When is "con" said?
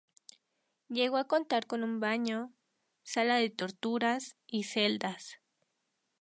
1.67-1.83